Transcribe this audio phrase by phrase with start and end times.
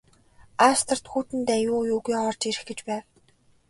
[0.69, 3.03] Австрид Хүйтэн дайн юу юугүй орж ирэх гэж байв.